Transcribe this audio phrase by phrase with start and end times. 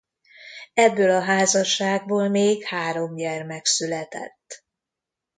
[0.73, 4.63] Ebből a házasságból még három gyermek született.